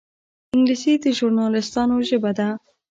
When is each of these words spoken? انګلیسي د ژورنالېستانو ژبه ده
انګلیسي 0.53 0.93
د 1.03 1.05
ژورنالېستانو 1.17 1.95
ژبه 2.09 2.31
ده 2.37 2.47